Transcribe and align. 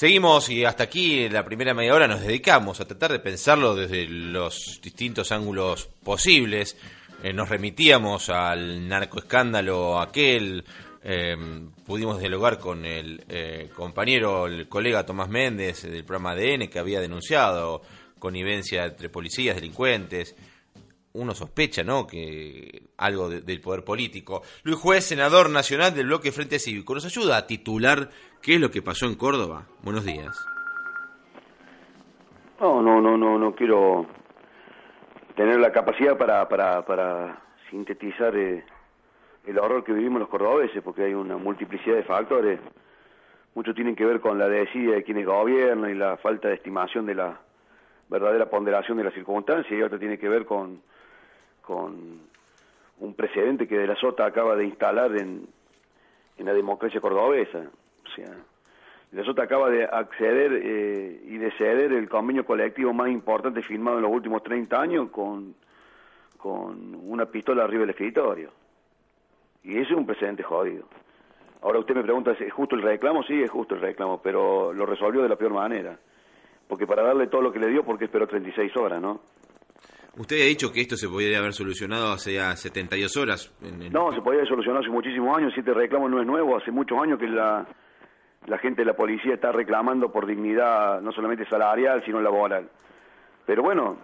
Seguimos 0.00 0.48
y 0.48 0.64
hasta 0.64 0.84
aquí 0.84 1.28
la 1.28 1.44
primera 1.44 1.74
media 1.74 1.94
hora 1.94 2.08
nos 2.08 2.22
dedicamos 2.22 2.80
a 2.80 2.86
tratar 2.86 3.12
de 3.12 3.18
pensarlo 3.18 3.74
desde 3.74 4.06
los 4.08 4.80
distintos 4.82 5.30
ángulos 5.30 5.90
posibles. 6.02 6.74
Eh, 7.22 7.34
nos 7.34 7.50
remitíamos 7.50 8.30
al 8.30 8.88
narcoescándalo 8.88 10.00
aquel, 10.00 10.64
eh, 11.04 11.36
pudimos 11.86 12.18
dialogar 12.18 12.58
con 12.58 12.86
el 12.86 13.22
eh, 13.28 13.68
compañero, 13.76 14.46
el 14.46 14.70
colega 14.70 15.04
Tomás 15.04 15.28
Méndez 15.28 15.82
del 15.82 16.04
programa 16.06 16.30
ADN 16.30 16.68
que 16.68 16.78
había 16.78 17.02
denunciado 17.02 17.82
connivencia 18.18 18.86
entre 18.86 19.10
policías, 19.10 19.54
delincuentes. 19.54 20.34
Uno 21.12 21.34
sospecha, 21.34 21.82
¿no? 21.82 22.06
Que 22.06 22.82
algo 22.96 23.28
del 23.28 23.60
poder 23.60 23.82
político. 23.84 24.42
Luis 24.62 24.78
Juez, 24.78 25.04
senador 25.04 25.50
nacional 25.50 25.94
del 25.94 26.06
bloque 26.06 26.30
Frente 26.30 26.58
Cívico, 26.60 26.94
nos 26.94 27.04
ayuda 27.04 27.36
a 27.36 27.46
titular 27.46 28.10
¿Qué 28.42 28.54
es 28.54 28.60
lo 28.60 28.70
que 28.70 28.80
pasó 28.80 29.04
en 29.04 29.16
Córdoba? 29.16 29.66
Buenos 29.82 30.04
días. 30.04 30.34
No, 32.58 32.80
no, 32.80 32.98
no, 33.00 33.18
no, 33.18 33.38
no 33.38 33.54
quiero 33.54 34.06
tener 35.36 35.60
la 35.60 35.72
capacidad 35.72 36.16
para, 36.16 36.48
para, 36.48 36.82
para 36.86 37.38
sintetizar 37.70 38.34
eh, 38.34 38.64
el 39.46 39.58
horror 39.58 39.84
que 39.84 39.92
vivimos 39.92 40.20
los 40.20 40.30
cordobeses, 40.30 40.82
porque 40.82 41.04
hay 41.04 41.12
una 41.12 41.36
multiplicidad 41.36 41.96
de 41.96 42.02
factores. 42.02 42.60
Mucho 43.54 43.74
tienen 43.74 43.94
que 43.94 44.06
ver 44.06 44.20
con 44.20 44.38
la 44.38 44.48
desidia 44.48 44.94
de 44.94 45.04
quienes 45.04 45.26
gobiernan 45.26 45.90
y 45.90 45.94
la 45.94 46.16
falta 46.16 46.48
de 46.48 46.54
estimación 46.54 47.04
de 47.04 47.16
la 47.16 47.38
verdadera 48.08 48.48
ponderación 48.48 48.96
de 48.96 49.04
las 49.04 49.14
circunstancias, 49.14 49.70
y 49.70 49.82
otro 49.82 49.98
tiene 49.98 50.18
que 50.18 50.30
ver 50.30 50.46
con, 50.46 50.80
con 51.62 52.20
un 53.00 53.14
precedente 53.14 53.66
que 53.66 53.78
De 53.78 53.86
la 53.86 53.96
Sota 53.96 54.26
acaba 54.26 54.56
de 54.56 54.64
instalar 54.66 55.16
en, 55.16 55.46
en 56.36 56.46
la 56.46 56.52
democracia 56.52 57.00
cordobesa. 57.00 57.58
O 57.58 58.14
sea, 58.14 58.36
la 59.12 59.24
Sota 59.24 59.42
acaba 59.42 59.70
de 59.70 59.84
acceder 59.84 60.52
eh, 60.62 61.20
y 61.26 61.38
de 61.38 61.50
ceder 61.52 61.92
el 61.92 62.08
convenio 62.08 62.44
colectivo 62.44 62.92
más 62.92 63.08
importante 63.08 63.62
firmado 63.62 63.96
en 63.96 64.02
los 64.02 64.12
últimos 64.12 64.42
30 64.42 64.80
años 64.80 65.10
con, 65.10 65.54
con 66.36 66.94
una 66.94 67.26
pistola 67.26 67.64
arriba 67.64 67.80
del 67.80 67.90
escritorio. 67.90 68.50
Y 69.64 69.78
eso 69.78 69.92
es 69.92 69.98
un 69.98 70.06
precedente 70.06 70.42
jodido. 70.42 70.84
Ahora 71.62 71.80
usted 71.80 71.94
me 71.94 72.02
pregunta, 72.02 72.32
¿es 72.32 72.52
justo 72.52 72.74
el 72.74 72.82
reclamo? 72.82 73.22
Sí, 73.22 73.42
es 73.42 73.50
justo 73.50 73.74
el 73.74 73.82
reclamo, 73.82 74.20
pero 74.22 74.72
lo 74.72 74.86
resolvió 74.86 75.22
de 75.22 75.28
la 75.28 75.36
peor 75.36 75.52
manera. 75.52 75.98
Porque 76.68 76.86
para 76.86 77.02
darle 77.02 77.26
todo 77.26 77.42
lo 77.42 77.52
que 77.52 77.58
le 77.58 77.66
dio, 77.66 77.84
porque 77.84 78.04
esperó 78.04 78.26
36 78.26 78.74
horas, 78.76 79.02
¿no? 79.02 79.20
Usted 80.20 80.42
ha 80.42 80.44
dicho 80.44 80.70
que 80.70 80.82
esto 80.82 80.96
se 80.96 81.08
podría 81.08 81.38
haber 81.38 81.54
solucionado 81.54 82.12
hace 82.12 82.34
ya 82.34 82.54
72 82.54 83.16
horas. 83.16 83.50
No, 83.90 84.12
se 84.12 84.20
podría 84.20 84.40
haber 84.40 84.48
solucionado 84.48 84.80
hace 84.82 84.90
muchísimos 84.90 85.34
años. 85.34 85.54
Si 85.54 85.60
este 85.60 85.72
reclamo 85.72 86.10
no 86.10 86.20
es 86.20 86.26
nuevo, 86.26 86.58
hace 86.58 86.70
muchos 86.70 86.98
años 87.02 87.18
que 87.18 87.26
la, 87.26 87.66
la 88.46 88.58
gente 88.58 88.82
de 88.82 88.84
la 88.84 88.92
policía 88.92 89.32
está 89.32 89.50
reclamando 89.50 90.12
por 90.12 90.26
dignidad 90.26 91.00
no 91.00 91.10
solamente 91.12 91.46
salarial, 91.46 92.02
sino 92.04 92.20
laboral. 92.20 92.68
Pero 93.46 93.62
bueno, 93.62 93.96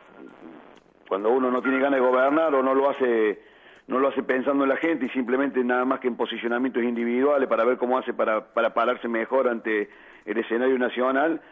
cuando 1.06 1.28
uno 1.28 1.50
no 1.50 1.60
tiene 1.60 1.80
ganas 1.80 2.00
de 2.00 2.06
gobernar 2.06 2.54
o 2.54 2.62
no 2.62 2.74
lo 2.74 2.88
hace 2.88 3.38
no 3.86 3.98
lo 3.98 4.08
hace 4.08 4.22
pensando 4.22 4.64
en 4.64 4.70
la 4.70 4.78
gente 4.78 5.04
y 5.04 5.10
simplemente 5.10 5.62
nada 5.62 5.84
más 5.84 6.00
que 6.00 6.08
en 6.08 6.16
posicionamientos 6.16 6.82
individuales 6.82 7.46
para 7.46 7.62
ver 7.66 7.76
cómo 7.76 7.98
hace 7.98 8.14
para, 8.14 8.54
para 8.54 8.72
pararse 8.72 9.06
mejor 9.06 9.48
ante 9.48 9.90
el 10.24 10.38
escenario 10.38 10.78
nacional, 10.78 11.42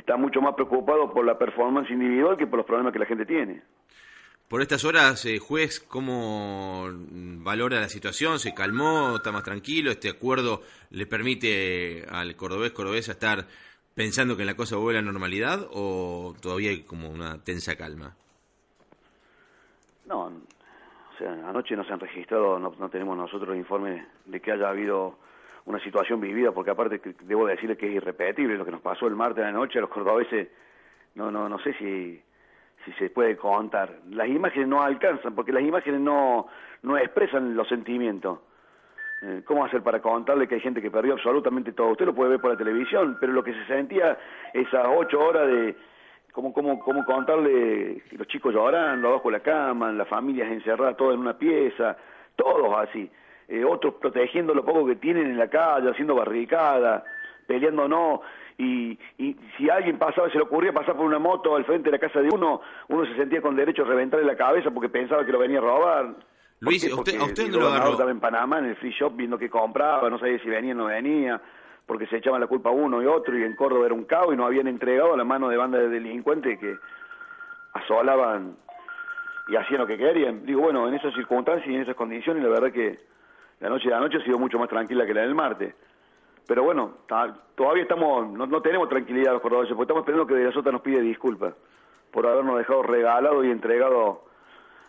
está 0.00 0.16
mucho 0.16 0.40
más 0.40 0.54
preocupado 0.54 1.12
por 1.12 1.24
la 1.24 1.38
performance 1.38 1.90
individual 1.90 2.36
que 2.36 2.46
por 2.46 2.58
los 2.58 2.66
problemas 2.66 2.92
que 2.92 2.98
la 2.98 3.06
gente 3.06 3.26
tiene. 3.26 3.62
Por 4.48 4.62
estas 4.62 4.84
horas, 4.84 5.24
eh, 5.26 5.38
juez, 5.40 5.80
¿cómo 5.80 6.86
valora 6.88 7.80
la 7.80 7.88
situación? 7.88 8.38
¿Se 8.38 8.54
calmó? 8.54 9.16
¿Está 9.16 9.32
más 9.32 9.42
tranquilo? 9.42 9.90
¿Este 9.90 10.08
acuerdo 10.08 10.62
le 10.90 11.06
permite 11.06 12.04
al 12.08 12.36
cordobés 12.36 12.70
cordobesa 12.70 13.12
estar 13.12 13.46
pensando 13.96 14.36
que 14.36 14.44
la 14.44 14.54
cosa 14.54 14.76
vuelve 14.76 15.00
a 15.00 15.02
la 15.02 15.10
normalidad 15.10 15.66
o 15.72 16.34
todavía 16.40 16.70
hay 16.70 16.82
como 16.82 17.10
una 17.10 17.42
tensa 17.42 17.74
calma? 17.74 18.14
No, 20.06 20.26
o 20.26 21.18
sea, 21.18 21.32
anoche 21.48 21.74
no 21.74 21.84
se 21.84 21.92
han 21.92 22.00
registrado, 22.00 22.58
no, 22.58 22.88
tenemos 22.90 23.16
nosotros 23.16 23.56
informes 23.56 24.06
de 24.26 24.40
que 24.40 24.52
haya 24.52 24.68
habido 24.68 25.18
una 25.66 25.78
situación 25.80 26.20
vivida, 26.20 26.52
porque 26.52 26.70
aparte 26.70 27.00
debo 27.22 27.46
decirle 27.46 27.76
que 27.76 27.86
es 27.88 27.94
irrepetible 27.94 28.56
lo 28.56 28.64
que 28.64 28.70
nos 28.70 28.80
pasó 28.80 29.06
el 29.06 29.14
martes 29.14 29.44
de 29.44 29.50
la 29.50 29.52
noche, 29.52 29.78
a 29.78 29.82
los 29.82 29.90
cordobeses, 29.90 30.48
no, 31.14 31.30
no, 31.30 31.48
no 31.48 31.58
sé 31.58 31.74
si 31.74 32.22
si 32.86 32.92
se 32.92 33.10
puede 33.10 33.36
contar. 33.36 33.98
Las 34.10 34.28
imágenes 34.28 34.68
no 34.68 34.82
alcanzan, 34.82 35.34
porque 35.34 35.52
las 35.52 35.62
imágenes 35.62 36.00
no, 36.00 36.46
no 36.82 36.96
expresan 36.96 37.54
los 37.56 37.68
sentimientos. 37.68 38.38
Eh, 39.22 39.42
¿Cómo 39.44 39.64
hacer 39.64 39.82
para 39.82 40.00
contarle 40.00 40.46
que 40.46 40.54
hay 40.54 40.60
gente 40.60 40.80
que 40.80 40.90
perdió 40.90 41.14
absolutamente 41.14 41.72
todo? 41.72 41.88
Usted 41.88 42.06
lo 42.06 42.14
puede 42.14 42.30
ver 42.30 42.40
por 42.40 42.52
la 42.52 42.56
televisión, 42.56 43.16
pero 43.20 43.32
lo 43.32 43.42
que 43.42 43.52
se 43.52 43.66
sentía 43.66 44.16
esas 44.54 44.86
ocho 44.88 45.20
horas 45.20 45.46
de... 45.48 45.76
¿Cómo, 46.32 46.52
cómo, 46.52 46.78
cómo 46.80 47.02
contarle 47.06 48.02
los 48.10 48.28
chicos 48.28 48.52
llorando 48.52 49.08
abajo 49.08 49.30
de 49.30 49.38
la 49.38 49.42
cama, 49.42 49.90
las 49.90 50.06
familias 50.06 50.50
encerradas 50.52 50.94
todas 50.94 51.14
en 51.14 51.20
una 51.20 51.38
pieza, 51.38 51.96
todos 52.36 52.76
así. 52.76 53.10
Eh, 53.48 53.64
otros 53.64 53.94
protegiendo 53.94 54.54
lo 54.54 54.64
poco 54.64 54.86
que 54.86 54.96
tienen 54.96 55.26
en 55.26 55.38
la 55.38 55.48
calle, 55.48 55.90
haciendo 55.90 56.16
barricada, 56.16 57.04
peleando 57.46 57.86
no 57.86 58.22
y, 58.58 58.98
y 59.18 59.36
si 59.56 59.68
alguien 59.68 59.98
pasaba, 59.98 60.30
se 60.30 60.36
le 60.36 60.44
ocurría 60.44 60.72
pasar 60.72 60.96
por 60.96 61.04
una 61.04 61.18
moto 61.18 61.56
al 61.56 61.64
frente 61.64 61.90
de 61.90 61.92
la 61.92 61.98
casa 61.98 62.20
de 62.20 62.28
uno, 62.32 62.60
uno 62.88 63.04
se 63.04 63.14
sentía 63.14 63.42
con 63.42 63.54
derecho 63.54 63.82
a 63.82 63.86
reventarle 63.86 64.24
la 64.24 64.36
cabeza 64.36 64.70
porque 64.70 64.88
pensaba 64.88 65.24
que 65.26 65.32
lo 65.32 65.38
venía 65.38 65.58
a 65.58 65.62
robar. 65.62 66.14
Luis, 66.60 66.90
usted, 66.90 67.20
usted 67.20 67.48
no 67.50 67.60
lo 67.60 67.68
agarró? 67.68 67.90
Estaba 67.90 68.10
en 68.10 68.20
Panamá, 68.20 68.58
en 68.60 68.66
el 68.66 68.76
free 68.76 68.94
shop, 68.98 69.14
viendo 69.14 69.36
qué 69.36 69.50
compraba, 69.50 70.08
no 70.08 70.18
sabía 70.18 70.38
si 70.38 70.48
venía 70.48 70.72
o 70.72 70.76
no 70.76 70.86
venía, 70.86 71.40
porque 71.84 72.06
se 72.06 72.16
echaban 72.16 72.40
la 72.40 72.46
culpa 72.46 72.70
uno 72.70 73.02
y 73.02 73.06
otro, 73.06 73.38
y 73.38 73.42
en 73.42 73.54
Córdoba 73.54 73.84
era 73.84 73.94
un 73.94 74.04
caos 74.04 74.32
y 74.32 74.36
no 74.36 74.46
habían 74.46 74.68
entregado 74.68 75.12
a 75.12 75.16
la 75.18 75.24
mano 75.24 75.50
de 75.50 75.56
bandas 75.58 75.82
de 75.82 75.88
delincuentes 75.90 76.58
que 76.58 76.76
asolaban 77.74 78.56
y 79.48 79.56
hacían 79.56 79.80
lo 79.80 79.86
que 79.86 79.98
querían. 79.98 80.46
Digo, 80.46 80.62
bueno, 80.62 80.88
en 80.88 80.94
esas 80.94 81.14
circunstancias 81.14 81.68
y 81.68 81.74
en 81.74 81.82
esas 81.82 81.94
condiciones, 81.94 82.42
la 82.42 82.48
verdad 82.48 82.72
que 82.72 83.00
la 83.60 83.68
noche 83.68 83.84
de 83.84 83.90
la 83.90 84.00
noche 84.00 84.18
ha 84.18 84.24
sido 84.24 84.38
mucho 84.38 84.58
más 84.58 84.68
tranquila 84.68 85.06
que 85.06 85.14
la 85.14 85.22
del 85.22 85.34
martes 85.34 85.74
pero 86.46 86.62
bueno, 86.62 86.98
todavía 87.56 87.82
estamos, 87.82 88.30
no, 88.30 88.62
tenemos 88.62 88.88
tranquilidad 88.88 89.32
los 89.32 89.42
cordobeses, 89.42 89.74
porque 89.74 89.92
estamos 89.92 90.02
esperando 90.02 90.26
que 90.26 90.34
De 90.34 90.44
la 90.44 90.52
Sota 90.52 90.70
nos 90.70 90.80
pide 90.80 91.00
disculpas 91.00 91.54
por 92.12 92.26
habernos 92.26 92.56
dejado 92.58 92.82
regalado 92.82 93.44
y 93.44 93.50
entregado 93.50 94.24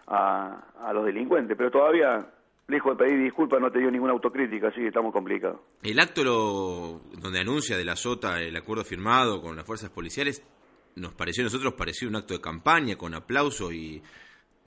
a, 0.08 0.94
los 0.94 1.06
delincuentes, 1.06 1.58
pero 1.58 1.72
todavía, 1.72 2.26
lejos 2.68 2.98
de 2.98 3.04
pedir 3.04 3.24
disculpas, 3.24 3.60
no 3.60 3.68
ha 3.68 3.72
tenido 3.72 3.92
ninguna 3.92 4.14
autocrítica, 4.14 4.68
así 4.68 4.80
que 4.82 4.88
estamos 4.88 5.12
complicados. 5.12 5.60
El 5.82 6.00
acto 6.00 7.02
donde 7.20 7.40
anuncia 7.40 7.76
De 7.76 7.84
la 7.84 7.96
Sota 7.96 8.40
el 8.40 8.56
acuerdo 8.56 8.84
firmado 8.84 9.42
con 9.42 9.56
las 9.56 9.66
fuerzas 9.66 9.90
policiales, 9.90 10.46
nos 10.96 11.14
pareció 11.14 11.44
a 11.44 11.46
nosotros 11.46 11.74
pareció 11.74 12.08
un 12.08 12.16
acto 12.16 12.36
de 12.36 12.42
campaña 12.42 12.96
con 12.96 13.14
aplauso 13.16 13.72
y 13.72 14.02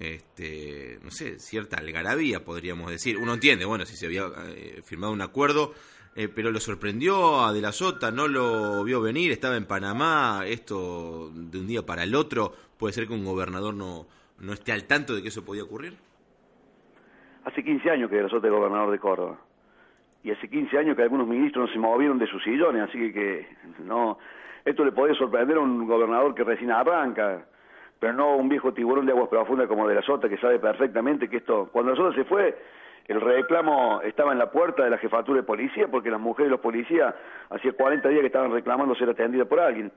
este, 0.00 0.98
no 1.04 1.10
sé, 1.10 1.38
cierta 1.38 1.76
algarabía, 1.76 2.42
podríamos 2.42 2.90
decir. 2.90 3.18
Uno 3.18 3.34
entiende, 3.34 3.66
bueno, 3.66 3.84
si 3.84 3.96
se 3.96 4.06
había 4.06 4.24
eh, 4.48 4.80
firmado 4.82 5.12
un 5.12 5.20
acuerdo, 5.20 5.74
eh, 6.16 6.28
pero 6.34 6.50
lo 6.50 6.58
sorprendió 6.58 7.44
a 7.44 7.52
De 7.52 7.60
la 7.60 7.70
Sota, 7.70 8.10
no 8.10 8.26
lo 8.26 8.82
vio 8.82 9.02
venir, 9.02 9.30
estaba 9.30 9.56
en 9.56 9.66
Panamá, 9.66 10.40
esto 10.46 11.30
de 11.32 11.58
un 11.58 11.66
día 11.66 11.82
para 11.82 12.02
el 12.02 12.14
otro, 12.14 12.52
puede 12.78 12.94
ser 12.94 13.06
que 13.06 13.12
un 13.12 13.26
gobernador 13.26 13.74
no, 13.74 14.06
no 14.40 14.52
esté 14.54 14.72
al 14.72 14.84
tanto 14.84 15.14
de 15.14 15.22
que 15.22 15.28
eso 15.28 15.44
podía 15.44 15.64
ocurrir. 15.64 15.98
Hace 17.44 17.62
15 17.62 17.90
años 17.90 18.10
que 18.10 18.16
De 18.16 18.22
la 18.22 18.28
Sota 18.30 18.46
es 18.46 18.52
gobernador 18.52 18.90
de 18.90 18.98
Córdoba. 18.98 19.38
Y 20.22 20.30
hace 20.30 20.48
15 20.48 20.78
años 20.78 20.96
que 20.96 21.02
algunos 21.02 21.26
ministros 21.26 21.68
no 21.68 21.72
se 21.72 21.78
movieron 21.78 22.18
de 22.18 22.26
sus 22.26 22.42
sillones, 22.42 22.88
así 22.88 23.12
que, 23.12 23.46
no, 23.84 24.18
esto 24.64 24.82
le 24.82 24.92
podía 24.92 25.14
sorprender 25.14 25.58
a 25.58 25.60
un 25.60 25.86
gobernador 25.86 26.34
que 26.34 26.44
recién 26.44 26.70
arranca, 26.70 27.46
pero 28.00 28.14
no 28.14 28.34
un 28.34 28.48
viejo 28.48 28.72
tiburón 28.72 29.06
de 29.06 29.12
aguas 29.12 29.28
profundas 29.28 29.68
como 29.68 29.86
De 29.86 29.94
la 29.94 30.02
Sota, 30.02 30.28
que 30.28 30.38
sabe 30.38 30.58
perfectamente 30.58 31.28
que 31.28 31.36
esto, 31.36 31.68
cuando 31.70 31.92
De 31.92 31.98
la 31.98 32.04
Sota 32.04 32.16
se 32.16 32.24
fue, 32.24 32.58
el 33.06 33.20
reclamo 33.20 34.00
estaba 34.02 34.32
en 34.32 34.38
la 34.38 34.50
puerta 34.50 34.82
de 34.82 34.90
la 34.90 34.98
jefatura 34.98 35.40
de 35.40 35.46
policía 35.46 35.86
porque 35.88 36.10
las 36.10 36.20
mujeres 36.20 36.48
y 36.48 36.50
los 36.50 36.60
policías 36.60 37.14
hacía 37.50 37.72
40 37.72 38.08
días 38.08 38.20
que 38.20 38.28
estaban 38.28 38.52
reclamando 38.52 38.94
ser 38.94 39.10
atendidas 39.10 39.46
por 39.46 39.60
alguien. 39.60 39.92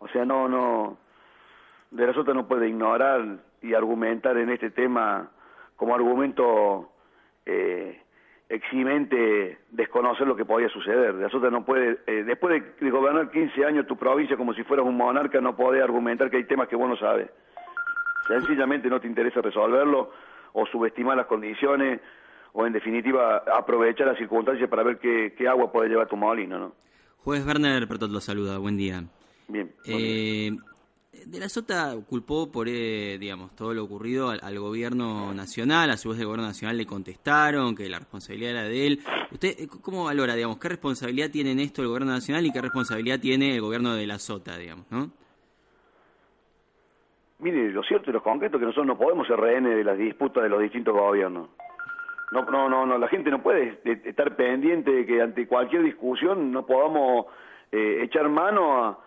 O 0.00 0.08
sea, 0.08 0.24
no, 0.24 0.48
no, 0.48 0.98
de 1.90 2.06
la 2.06 2.12
Sota 2.12 2.34
no 2.34 2.46
puede 2.46 2.68
ignorar 2.68 3.38
y 3.62 3.72
argumentar 3.72 4.36
en 4.36 4.50
este 4.50 4.70
tema 4.70 5.30
como 5.76 5.94
argumento 5.94 6.90
eh, 7.46 8.02
eximente 8.48 9.58
desconocer 9.70 10.26
lo 10.26 10.36
que 10.36 10.44
podía 10.44 10.68
suceder. 10.68 11.14
La 11.14 11.28
Sota 11.30 11.50
no 11.50 11.64
puede, 11.64 11.98
eh, 12.06 12.24
después 12.24 12.62
de, 12.80 12.90
gobernar 12.90 13.30
15 13.30 13.64
años 13.64 13.86
tu 13.86 13.96
provincia 13.96 14.36
como 14.36 14.54
si 14.54 14.62
fueras 14.64 14.86
un 14.86 14.96
monarca, 14.96 15.40
no 15.40 15.56
puede 15.56 15.82
argumentar 15.82 16.30
que 16.30 16.38
hay 16.38 16.44
temas 16.44 16.68
que 16.68 16.76
vos 16.76 16.88
no 16.88 16.96
sabes. 16.96 17.30
Sencillamente 18.28 18.88
no 18.88 19.00
te 19.00 19.06
interesa 19.06 19.40
resolverlo 19.40 20.10
o 20.52 20.66
subestimar 20.66 21.16
las 21.16 21.26
condiciones 21.26 22.00
o 22.52 22.66
en 22.66 22.72
definitiva 22.72 23.44
aprovechar 23.54 24.06
las 24.06 24.18
circunstancias 24.18 24.68
para 24.68 24.82
ver 24.82 24.98
qué, 24.98 25.48
agua 25.48 25.70
puede 25.70 25.90
llevar 25.90 26.08
tu 26.08 26.16
molino, 26.16 26.58
¿no? 26.58 26.72
Juez 27.18 27.44
Werner 27.44 27.86
Pertot 27.86 28.10
lo 28.10 28.20
saluda, 28.20 28.58
buen 28.58 28.76
día. 28.76 29.04
Bien. 29.48 29.72
Eh, 29.84 30.56
de 31.26 31.40
la 31.40 31.48
Sota 31.48 31.94
culpó 32.08 32.50
por, 32.50 32.68
eh, 32.68 33.18
digamos, 33.18 33.54
todo 33.54 33.74
lo 33.74 33.84
ocurrido 33.84 34.30
al, 34.30 34.58
gobierno 34.58 35.34
nacional, 35.34 35.90
a 35.90 35.96
su 35.96 36.10
vez 36.10 36.18
el 36.20 36.26
gobierno 36.26 36.46
nacional 36.46 36.76
le 36.76 36.86
contestaron 36.86 37.74
que 37.74 37.88
la 37.88 37.98
responsabilidad 37.98 38.52
era 38.52 38.62
de 38.64 38.86
él. 38.86 39.00
¿Usted 39.30 39.54
eh, 39.58 39.68
cómo 39.82 40.04
valora, 40.04 40.34
digamos, 40.34 40.58
qué 40.58 40.68
responsabilidad 40.68 41.30
tiene 41.30 41.52
en 41.52 41.60
esto 41.60 41.82
el 41.82 41.88
gobierno 41.88 42.12
nacional 42.12 42.46
y 42.46 42.52
qué 42.52 42.60
responsabilidad 42.60 43.20
tiene 43.20 43.54
el 43.54 43.60
gobierno 43.60 43.94
de 43.94 44.06
la 44.06 44.18
Sota, 44.18 44.56
digamos, 44.56 44.86
no? 44.90 45.10
Mire, 47.38 47.70
lo 47.70 47.82
cierto 47.82 48.10
y 48.10 48.12
lo 48.12 48.22
concreto 48.22 48.56
es 48.56 48.60
que 48.60 48.66
nosotros 48.66 48.86
no 48.86 48.96
podemos 48.96 49.26
ser 49.26 49.38
rehenes 49.38 49.76
de 49.76 49.84
las 49.84 49.98
disputas 49.98 50.42
de 50.42 50.48
los 50.48 50.60
distintos 50.60 50.94
gobiernos. 50.94 51.48
No, 52.32 52.42
no, 52.44 52.68
no, 52.68 52.86
no, 52.86 52.98
la 52.98 53.08
gente 53.08 53.30
no 53.30 53.42
puede 53.42 53.78
estar 53.84 54.34
pendiente 54.34 54.90
de 54.90 55.06
que 55.06 55.22
ante 55.22 55.46
cualquier 55.46 55.82
discusión 55.82 56.50
no 56.50 56.66
podamos 56.66 57.26
eh, 57.70 58.00
echar 58.02 58.28
mano 58.28 58.84
a, 58.84 58.98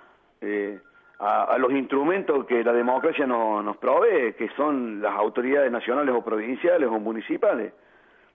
eh, 0.42 0.80
a, 1.20 1.58
los 1.58 1.72
instrumentos 1.72 2.46
que 2.46 2.64
la 2.64 2.72
democracia 2.72 3.28
nos 3.28 3.76
provee, 3.78 4.34
que 4.38 4.50
son 4.56 5.02
las 5.02 5.14
autoridades 5.16 5.72
nacionales 5.72 6.16
o 6.16 6.24
provinciales 6.24 6.88
o 6.88 7.00
municipales. 7.00 7.74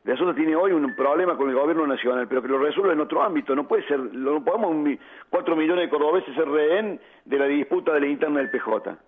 De 0.02 0.12
eso 0.12 0.34
tiene 0.34 0.54
hoy 0.54 0.72
un 0.72 0.94
problema 0.94 1.34
con 1.34 1.48
el 1.48 1.54
gobierno 1.54 1.86
nacional, 1.86 2.28
pero 2.28 2.42
que 2.42 2.48
lo 2.48 2.58
resuelve 2.58 2.92
en 2.92 3.00
otro 3.00 3.22
ámbito. 3.22 3.54
No 3.54 3.66
puede 3.66 3.86
ser, 3.86 3.98
no 3.98 4.44
podemos 4.44 4.98
cuatro 5.30 5.56
millones 5.56 5.86
de 5.86 5.88
cordobeses 5.88 6.34
ser 6.34 6.46
rehén 6.46 7.00
de 7.24 7.38
la 7.38 7.46
disputa 7.46 7.94
de 7.94 8.00
la 8.00 8.06
interna 8.08 8.40
del 8.40 8.50
PJ. 8.50 8.98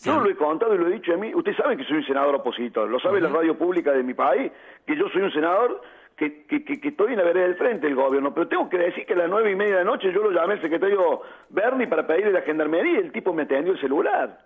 Yo 0.00 0.20
lo 0.20 0.30
he 0.30 0.36
contado 0.36 0.74
y 0.74 0.78
lo 0.78 0.88
he 0.88 0.92
dicho 0.92 1.14
a 1.14 1.16
mí. 1.16 1.32
Usted 1.34 1.54
sabe 1.56 1.76
que 1.76 1.84
soy 1.84 1.98
un 1.98 2.06
senador 2.06 2.34
opositor. 2.34 2.88
Lo 2.88 2.98
sabe 2.98 3.20
la 3.20 3.28
radio 3.28 3.56
pública 3.56 3.92
de 3.92 4.02
mi 4.02 4.14
país, 4.14 4.50
que 4.86 4.96
yo 4.96 5.08
soy 5.10 5.22
un 5.22 5.32
senador 5.32 5.80
que, 6.16 6.44
que, 6.44 6.64
que, 6.64 6.88
estoy 6.88 7.12
en 7.12 7.18
la 7.18 7.24
vereda 7.24 7.44
del 7.44 7.56
frente 7.56 7.86
del 7.86 7.96
gobierno. 7.96 8.34
Pero 8.34 8.48
tengo 8.48 8.68
que 8.68 8.78
decir 8.78 9.06
que 9.06 9.12
a 9.14 9.16
las 9.16 9.30
nueve 9.30 9.52
y 9.52 9.54
media 9.54 9.78
de 9.78 9.84
la 9.84 9.90
noche 9.90 10.12
yo 10.12 10.22
lo 10.22 10.30
llamé 10.30 10.54
al 10.54 10.60
secretario 10.60 11.22
Bernie 11.50 11.86
para 11.86 12.06
pedirle 12.06 12.32
la 12.32 12.42
gendarmería 12.42 12.94
y 12.94 13.04
el 13.04 13.12
tipo 13.12 13.32
me 13.32 13.42
atendió 13.42 13.72
el 13.72 13.80
celular. 13.80 14.38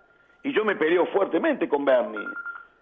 Y 0.43 0.53
yo 0.53 0.63
me 0.63 0.75
peleo 0.75 1.05
fuertemente 1.07 1.67
con 1.67 1.85
Bernie. 1.85 2.25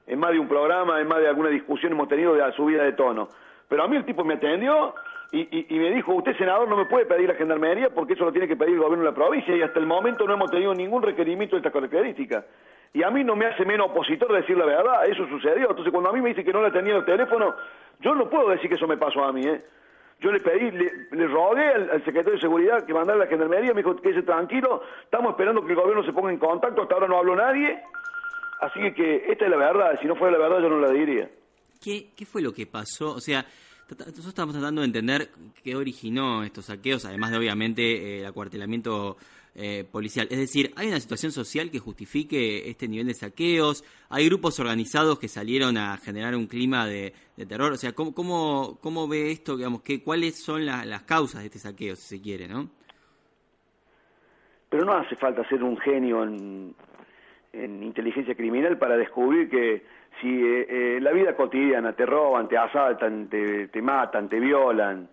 En 0.08 0.20
más 0.20 0.32
de 0.32 0.40
un 0.40 0.48
programa, 0.48 1.00
en 1.00 1.08
más 1.08 1.20
de 1.20 1.28
alguna 1.28 1.50
discusión 1.50 1.94
hemos 1.94 2.08
tenido 2.08 2.34
de 2.34 2.40
la 2.40 2.52
subida 2.52 2.84
de 2.84 2.94
tono. 2.94 3.30
Pero 3.68 3.84
a 3.84 3.88
mí 3.88 3.96
el 3.96 4.06
tipo 4.06 4.24
me 4.24 4.36
atendió 4.36 4.94
y, 5.32 5.66
me 5.78 5.92
dijo, 5.92 6.14
usted 6.14 6.38
senador 6.38 6.68
no 6.68 6.78
me 6.78 6.86
puede 6.86 7.06
pedir 7.06 7.28
la 7.28 7.36
gendarmería 7.36 7.90
porque 7.90 8.14
eso 8.14 8.26
lo 8.26 8.32
tiene 8.32 8.48
que 8.48 8.56
pedir 8.56 8.76
el 8.76 8.80
gobierno 8.80 9.04
de 9.04 9.12
la 9.12 9.16
provincia 9.16 9.56
y 9.56 9.62
hasta 9.62 9.80
el 9.80 9.86
momento 9.86 10.26
no 10.26 10.34
hemos 10.34 10.50
tenido 10.50 10.74
ningún 10.74 11.02
requerimiento 11.02 11.56
de 11.56 11.60
esta 11.60 11.72
característica. 11.72 12.46
Y 12.94 13.04
a 13.04 13.10
mí 13.10 13.24
no 13.24 13.36
me 13.36 13.46
hace 13.46 13.66
menos 13.66 13.90
opositor 13.90 14.32
decir 14.32 14.58
la 14.58 14.66
verdad, 14.66 15.06
eso 15.06 15.28
sucedió. 15.28 15.70
Entonces 15.70 15.92
cuando 15.92 16.10
a 16.10 16.14
mí 16.14 16.22
me 16.22 16.30
dice 16.30 16.44
que 16.44 16.54
no 16.54 16.64
le 16.64 16.72
tenía 16.72 16.96
el 16.96 17.04
teléfono, 17.04 17.54
yo 18.00 18.16
no 18.16 18.30
puedo 18.30 18.50
decir 18.50 18.70
que 18.70 18.76
eso 18.76 18.88
me 18.88 18.98
pasó 18.98 19.26
a 19.26 19.34
mí, 19.34 19.42
¿eh? 19.46 19.62
Yo 20.22 20.32
le 20.32 20.40
pedí, 20.40 20.72
le, 20.72 21.28
rogué 21.28 21.66
al, 21.66 22.04
secretario 22.06 22.34
de 22.34 22.40
Seguridad 22.40 22.86
que 22.86 22.94
mandara 22.94 23.20
la 23.20 23.28
gendarmería, 23.28 23.74
me 23.74 23.82
dijo 23.82 23.98
que 23.98 24.12
ese 24.12 24.24
tranquilo, 24.24 24.82
estamos 25.04 25.32
esperando 25.32 25.66
que 25.66 25.74
el 25.74 25.76
gobierno 25.76 26.06
se 26.06 26.14
ponga 26.14 26.32
en 26.32 26.40
contacto, 26.40 26.84
hasta 26.84 26.94
ahora 26.94 27.08
no 27.08 27.18
habló 27.18 27.36
nadie, 27.36 27.84
así 28.62 28.80
que 28.94 29.26
esta 29.28 29.44
es 29.44 29.52
la 29.52 29.58
verdad, 29.58 30.00
si 30.00 30.08
no 30.08 30.16
fuera 30.16 30.38
la 30.38 30.44
verdad 30.48 30.62
yo 30.62 30.70
no 30.70 30.80
la 30.80 30.92
diría. 30.92 31.30
¿Qué, 31.84 32.12
qué 32.16 32.26
fue 32.26 32.42
lo 32.42 32.54
que 32.54 32.66
pasó? 32.66 33.12
O 33.12 33.20
sea, 33.20 33.46
nosotros 33.90 34.28
estamos 34.28 34.54
tratando 34.54 34.82
de 34.82 34.88
entender 34.88 35.30
qué 35.64 35.76
originó 35.76 36.44
estos 36.44 36.66
saqueos, 36.66 37.06
además 37.06 37.32
de 37.32 37.38
obviamente 37.38 37.84
eh, 37.84 38.20
el 38.22 38.26
acuartelamiento 38.26 39.18
eh, 39.54 39.86
policial. 39.90 40.28
Es 40.32 40.40
decir, 40.40 40.74
¿hay 40.76 40.88
una 40.88 41.00
situación 41.00 41.32
social 41.32 41.70
que 41.70 41.80
justifique 41.80 42.68
este 42.68 42.88
nivel 42.88 43.08
de 43.08 43.14
saqueos? 43.14 43.84
¿Hay 44.10 44.26
grupos 44.26 44.60
organizados 44.60 45.20
que 45.20 45.28
salieron 45.28 45.78
a 45.78 45.98
generar 45.98 46.36
un 46.36 46.48
clima 46.48 46.88
de, 46.88 47.14
terror? 47.48 47.74
O 47.74 47.78
sea, 47.78 47.94
¿cómo, 47.94 48.14
cómo, 48.16 48.80
cómo 48.82 49.08
ve 49.08 49.32
esto? 49.32 49.56
Digamos, 49.56 49.82
que, 49.82 50.02
¿Cuáles 50.02 50.44
son 50.44 50.66
las 50.66 51.04
causas 51.04 51.42
de 51.42 51.48
este 51.48 51.60
saqueo, 51.60 51.96
si 51.96 52.18
se 52.18 52.22
quiere, 52.22 52.48
no? 52.48 52.70
Pero 54.70 54.84
no 54.84 54.94
hace 54.94 55.16
falta 55.16 55.48
ser 55.48 55.64
un 55.64 55.78
genio 55.78 56.24
en, 56.24 56.76
en 57.54 57.84
inteligencia 57.84 58.36
criminal 58.36 58.78
para 58.80 58.98
descubrir 58.98 59.48
que 59.50 59.84
si 60.22 60.28
eh, 60.28 60.66
eh, 60.70 61.00
la 61.02 61.12
vida 61.12 61.36
cotidiana 61.36 61.94
te 61.94 62.06
roban, 62.06 62.48
te 62.48 62.58
asaltan, 62.58 63.28
te, 63.28 63.82
matan, 63.82 64.30
te 64.30 64.40
violan, 64.40 65.10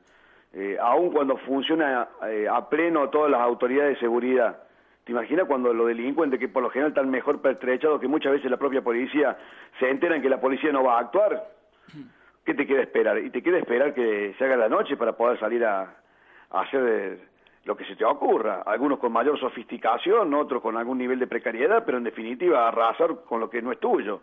eh, 0.52 0.76
aun 0.80 1.10
cuando 1.10 1.36
funciona 1.38 2.08
eh, 2.28 2.46
a 2.48 2.68
pleno 2.68 3.08
todas 3.08 3.30
las 3.30 3.40
autoridades 3.40 3.94
de 3.94 4.00
seguridad, 4.00 4.62
¿te 5.04 5.12
imaginas 5.12 5.46
cuando 5.46 5.72
los 5.72 5.86
delincuentes, 5.88 6.38
que 6.38 6.48
por 6.48 6.62
lo 6.62 6.70
general 6.70 6.90
están 6.90 7.10
mejor 7.10 7.40
pertrechados 7.40 8.00
que 8.00 8.08
muchas 8.08 8.32
veces 8.32 8.50
la 8.50 8.58
propia 8.58 8.82
policía, 8.82 9.36
se 9.80 9.88
enteran 9.88 10.22
que 10.22 10.28
la 10.28 10.40
policía 10.40 10.70
no 10.72 10.84
va 10.84 10.98
a 10.98 11.00
actuar? 11.00 11.44
¿Qué 12.44 12.54
te 12.54 12.66
queda 12.66 12.82
esperar? 12.82 13.18
Y 13.18 13.30
te 13.30 13.42
queda 13.42 13.58
esperar 13.58 13.94
que 13.94 14.34
se 14.36 14.44
haga 14.44 14.56
la 14.56 14.68
noche 14.68 14.96
para 14.96 15.12
poder 15.12 15.38
salir 15.38 15.64
a, 15.64 15.82
a 16.50 16.60
hacer 16.60 17.18
lo 17.64 17.76
que 17.76 17.84
se 17.84 17.96
te 17.96 18.04
ocurra. 18.04 18.62
Algunos 18.66 18.98
con 18.98 19.12
mayor 19.12 19.38
sofisticación, 19.38 20.34
otros 20.34 20.60
con 20.60 20.76
algún 20.76 20.98
nivel 20.98 21.18
de 21.18 21.28
precariedad, 21.28 21.84
pero 21.86 21.98
en 21.98 22.04
definitiva 22.04 22.66
arrasar 22.66 23.24
con 23.28 23.40
lo 23.40 23.48
que 23.48 23.62
no 23.62 23.72
es 23.72 23.78
tuyo. 23.78 24.20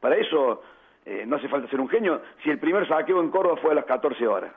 Para 0.00 0.16
eso 0.16 0.62
eh, 1.04 1.24
no 1.26 1.36
hace 1.36 1.48
falta 1.48 1.68
ser 1.68 1.80
un 1.80 1.88
genio. 1.88 2.20
Si 2.42 2.50
el 2.50 2.58
primer 2.58 2.86
saqueo 2.88 3.20
en 3.20 3.30
Córdoba 3.30 3.56
fue 3.62 3.72
a 3.72 3.74
las 3.74 3.84
14 3.84 4.26
horas 4.26 4.52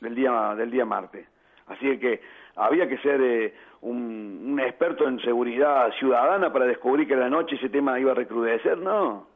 del 0.00 0.14
día, 0.14 0.54
del 0.54 0.70
día 0.70 0.84
martes. 0.84 1.26
Así 1.66 1.98
que 1.98 2.20
había 2.56 2.88
que 2.88 2.98
ser 2.98 3.20
eh, 3.20 3.54
un, 3.80 4.60
experto 4.60 5.08
en 5.08 5.18
seguridad 5.20 5.90
ciudadana 5.98 6.52
para 6.52 6.66
descubrir 6.66 7.06
que 7.06 7.14
en 7.14 7.20
la 7.20 7.30
noche 7.30 7.56
ese 7.56 7.68
tema 7.68 7.98
iba 7.98 8.12
a 8.12 8.14
recrudecer, 8.14 8.78
no, 8.78 9.26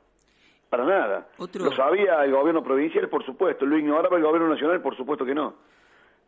para 0.69 0.85
nada. 0.85 1.29
Lo 1.39 1.73
sabía 1.73 2.25
el 2.25 2.33
gobierno 2.33 2.63
provincial, 2.63 3.09
por 3.09 3.25
supuesto, 3.25 3.65
lo 3.65 3.79
ignoraba 3.79 4.17
el 4.17 4.23
gobierno 4.23 4.49
nacional, 4.49 4.81
por 4.83 4.97
supuesto 4.97 5.25
que 5.25 5.35
no. 5.35 5.55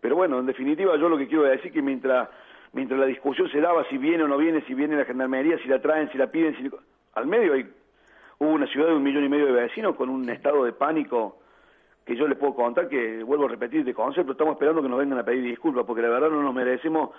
Pero 0.01 0.17
bueno, 0.17 0.39
en 0.39 0.47
definitiva 0.47 0.97
yo 0.97 1.09
lo 1.09 1.19
que 1.19 1.27
quiero 1.27 1.43
decir 1.43 1.67
es 1.67 1.73
que 1.73 1.83
mientras, 1.83 2.29
mientras 2.73 2.99
la 2.99 3.07
discusión 3.07 3.51
se 3.51 3.61
daba 3.61 3.85
si 3.89 3.99
viene 3.99 4.23
o 4.25 4.29
no 4.29 4.39
viene, 4.39 4.63
si 4.63 4.75
viene 4.75 4.97
la 4.97 5.05
gendarmería, 5.05 5.59
si 5.59 5.69
la 5.69 5.81
traen, 5.81 6.11
si 6.11 6.19
la 6.19 6.29
piden, 6.29 6.57
si... 6.57 6.71
al 7.15 7.27
medio 7.27 7.53
hay 7.53 7.69
hubo 8.39 8.51
una 8.51 8.67
ciudad 8.67 8.89
de 8.89 8.95
un 8.95 9.03
millón 9.03 9.25
y 9.25 9.29
medio 9.29 9.47
de 9.47 9.53
vecinos 9.53 9.97
con 9.97 10.09
un 10.09 10.29
estado 10.29 10.65
de 10.65 10.73
pánico 10.73 11.39
que 12.05 12.17
yo 12.17 12.27
les 12.27 12.39
puedo 12.39 12.55
contar, 12.55 12.89
que 12.89 13.23
vuelvo 13.23 13.45
a 13.45 13.49
repetir 13.49 13.85
de 13.85 13.93
concepto, 13.93 14.33
estamos 14.33 14.55
esperando 14.55 14.83
que 14.83 14.89
nos 14.89 14.99
vengan 14.99 15.19
a 15.19 15.25
pedir 15.25 15.45
disculpas, 15.45 15.85
porque 15.85 16.03
la 16.03 16.09
verdad 16.09 16.31
no 16.31 16.43
nos 16.43 16.55
merecemos 16.55 17.11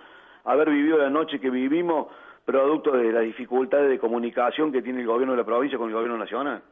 haber 0.45 0.69
vivido 0.71 0.97
la 0.97 1.09
noche 1.09 1.39
que 1.39 1.49
vivimos 1.49 2.07
producto 2.43 2.91
de 2.91 3.11
las 3.11 3.23
dificultades 3.23 3.89
de 3.89 3.99
comunicación 3.99 4.71
que 4.71 4.81
tiene 4.81 5.01
el 5.01 5.07
gobierno 5.07 5.33
de 5.33 5.37
la 5.37 5.45
provincia 5.45 5.77
con 5.77 5.89
el 5.89 5.93
gobierno 5.93 6.17
nacional. 6.17 6.63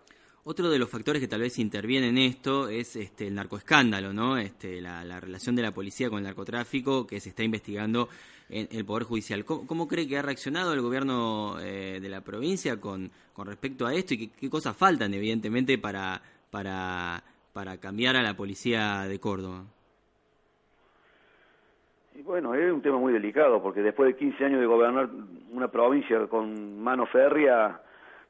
Otro 0.44 0.70
de 0.70 0.80
los 0.80 0.90
factores 0.90 1.22
que 1.22 1.28
tal 1.28 1.42
vez 1.42 1.60
interviene 1.60 2.08
en 2.08 2.18
esto 2.18 2.70
es 2.70 2.96
este, 2.96 3.28
el 3.28 3.36
narcoescándalo, 3.36 4.14
¿no? 4.14 4.38
Este, 4.38 4.82
la, 4.82 5.20
relación 5.20 5.56
de 5.56 5.62
la 5.62 5.72
policía 5.72 6.10
con 6.10 6.20
el 6.20 6.24
narcotráfico 6.24 7.06
que 7.06 7.20
se 7.20 7.30
está 7.30 7.44
investigando 7.44 8.08
en 8.50 8.68
el 8.72 8.86
Poder 8.86 9.04
Judicial. 9.04 9.46
¿Cómo, 9.46 9.88
cree 9.88 10.08
que 10.08 10.18
ha 10.18 10.22
reaccionado 10.22 10.74
el 10.74 10.82
gobierno 10.82 11.60
eh, 11.60 12.00
de 12.02 12.10
la 12.10 12.22
provincia 12.22 12.80
con, 12.80 13.12
con 13.34 13.48
respecto 13.48 13.86
a 13.86 13.94
esto 13.94 14.14
y 14.14 14.28
qué, 14.28 14.50
cosas 14.50 14.76
faltan, 14.76 15.14
evidentemente, 15.14 15.78
para, 15.78 16.22
para, 16.50 17.24
para 17.54 17.78
cambiar 17.78 18.16
a 18.16 18.24
la 18.24 18.36
policía 18.36 19.04
de 19.08 19.20
Córdoba? 19.20 19.64
Bueno, 22.24 22.56
es 22.56 22.72
un 22.72 22.82
tema 22.82 22.98
muy 22.98 23.14
delicado 23.14 23.62
porque 23.62 23.82
después 23.82 24.08
de 24.08 24.18
15 24.18 24.46
años 24.46 24.60
de 24.60 24.66
gobernar 24.66 25.10
una 25.52 25.68
provincia 25.70 26.28
con 26.28 26.82
mano 26.82 27.06
férrea 27.06 27.82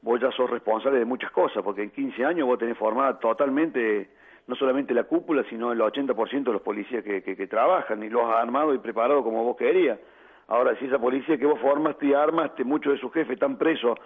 vos 0.02 0.20
ya 0.22 0.32
sos 0.32 0.50
responsable 0.50 1.00
de 1.00 1.06
muchas 1.06 1.32
cosas, 1.32 1.64
porque 1.64 1.84
en 1.84 1.92
15 1.92 2.26
años 2.26 2.48
vos 2.48 2.60
tenés 2.60 2.78
formada 2.78 3.20
totalmente, 3.20 4.10
no 4.48 4.56
solamente 4.56 4.94
la 4.94 5.04
cúpula, 5.04 5.44
sino 5.50 5.72
el 5.72 5.80
80% 5.80 6.44
de 6.44 6.54
los 6.54 6.62
policías 6.62 7.04
que, 7.04 7.22
que, 7.22 7.48
trabajan, 7.48 8.02
y 8.04 8.10
los 8.10 8.24
has 8.24 8.38
armado 8.38 8.74
y 8.74 8.80
preparado 8.80 9.24
como 9.24 9.44
vos 9.44 9.58
querías. 9.58 10.00
Ahora, 10.48 10.76
si 10.80 10.86
esa 10.86 11.00
policía 11.00 11.38
que 11.38 11.46
vos 11.46 11.60
formaste 11.60 12.08
y 12.08 12.14
armaste, 12.14 12.64
muchos 12.64 12.94
de 12.94 13.00
sus 13.00 13.12
jefes 13.12 13.34
están 13.34 13.58
presos 13.58 14.00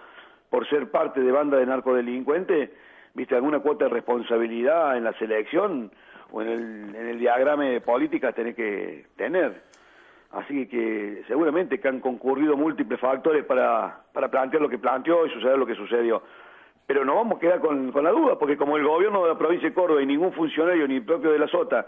por 0.50 0.68
ser 0.68 0.90
parte 0.90 1.20
de 1.20 1.30
banda 1.30 1.56
de 1.56 1.66
narcodelincuentes, 1.66 2.70
viste 3.14 3.36
alguna 3.36 3.60
cuota 3.60 3.84
de 3.84 3.90
responsabilidad 3.90 4.96
en 4.96 5.04
la 5.04 5.12
selección 5.14 5.92
o 6.32 6.42
en 6.42 6.48
el, 6.48 6.94
en 6.96 7.08
el 7.08 7.18
diagrama 7.18 7.64
de 7.64 7.80
política 7.80 8.32
tenés 8.32 8.56
que 8.56 9.06
tener. 9.16 9.62
Así 10.32 10.66
que 10.66 11.22
seguramente 11.28 11.78
que 11.78 11.88
han 11.88 12.00
concurrido 12.00 12.56
múltiples 12.56 12.98
factores 12.98 13.44
para, 13.44 14.00
para 14.12 14.28
plantear 14.30 14.62
lo 14.62 14.68
que 14.68 14.78
planteó 14.78 15.26
y 15.26 15.30
suceder 15.30 15.58
lo 15.58 15.66
que 15.66 15.74
sucedió. 15.74 16.22
Pero 16.92 17.06
no 17.06 17.14
vamos 17.14 17.38
a 17.38 17.40
quedar 17.40 17.58
con, 17.60 17.90
la 18.04 18.10
duda, 18.10 18.38
porque 18.38 18.58
como 18.58 18.76
el 18.76 18.84
gobierno 18.84 19.22
de 19.22 19.30
la 19.30 19.38
provincia 19.38 19.66
de 19.66 19.74
Córdoba 19.74 20.02
y 20.02 20.06
ningún 20.06 20.30
funcionario, 20.34 20.86
ni 20.86 21.00
propio 21.00 21.32
de 21.32 21.38
la 21.38 21.48
SOTA, 21.48 21.86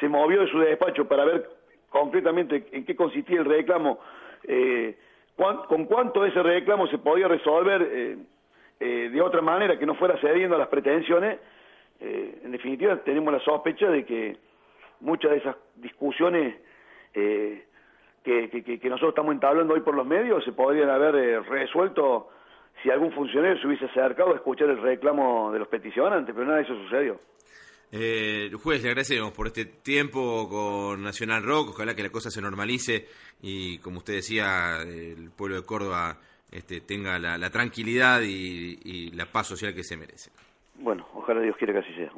se 0.00 0.08
movió 0.08 0.40
de 0.40 0.48
su 0.48 0.58
despacho 0.58 1.06
para 1.06 1.24
ver 1.24 1.48
concretamente 1.88 2.66
en 2.72 2.84
qué 2.84 2.96
consistía 2.96 3.38
el 3.38 3.44
reclamo, 3.44 4.00
eh, 4.42 4.96
con 5.36 5.84
cuánto 5.84 6.26
ese 6.26 6.42
reclamo 6.42 6.88
se 6.88 6.98
podía 6.98 7.28
resolver 7.28 7.80
eh, 7.92 8.16
eh, 8.80 9.10
de 9.12 9.20
otra 9.20 9.40
manera, 9.40 9.78
que 9.78 9.86
no 9.86 9.94
fuera 9.94 10.18
cediendo 10.20 10.56
a 10.56 10.58
las 10.58 10.66
pretensiones, 10.66 11.38
eh, 12.00 12.40
en 12.42 12.50
definitiva 12.50 12.96
tenemos 13.04 13.32
la 13.32 13.38
sospecha 13.38 13.88
de 13.88 14.04
que 14.04 14.36
muchas 14.98 15.30
de 15.30 15.36
esas 15.36 15.56
discusiones 15.76 16.56
que, 17.12 17.68
que, 18.24 18.88
nosotros 18.88 19.10
estamos 19.10 19.32
entablando 19.32 19.74
hoy 19.74 19.80
por 19.82 19.94
los 19.94 20.06
medios 20.06 20.42
se 20.42 20.50
podrían 20.50 20.90
haber 20.90 21.44
resuelto 21.44 22.30
si 22.82 22.90
algún 22.90 23.12
funcionario 23.12 23.60
se 23.60 23.66
hubiese 23.66 23.86
acercado 23.86 24.32
a 24.32 24.36
escuchar 24.36 24.68
el 24.70 24.80
reclamo 24.80 25.52
de 25.52 25.58
los 25.58 25.68
peticionantes, 25.68 26.34
pero 26.34 26.46
nada 26.46 26.58
de 26.58 26.64
eso 26.64 26.74
sucedió. 26.82 27.20
Eh, 27.92 28.50
juez, 28.62 28.82
le 28.82 28.90
agradecemos 28.90 29.32
por 29.32 29.48
este 29.48 29.64
tiempo 29.64 30.48
con 30.48 31.02
Nacional 31.02 31.42
Rock, 31.42 31.70
ojalá 31.70 31.94
que 31.94 32.04
la 32.04 32.10
cosa 32.10 32.30
se 32.30 32.40
normalice 32.40 33.08
y 33.42 33.78
como 33.78 33.98
usted 33.98 34.14
decía, 34.14 34.82
el 34.82 35.30
pueblo 35.36 35.56
de 35.56 35.66
Córdoba 35.66 36.18
este, 36.52 36.80
tenga 36.80 37.18
la, 37.18 37.50
tranquilidad 37.50 38.20
y, 38.22 38.78
y 38.84 39.10
la 39.10 39.26
paz 39.26 39.48
social 39.48 39.74
que 39.74 39.82
se 39.82 39.96
merece. 39.96 40.30
Bueno, 40.76 41.06
ojalá 41.14 41.40
Dios 41.40 41.56
quiera 41.56 41.72
que 41.72 41.80
así 41.80 41.94
sea. 41.94 42.10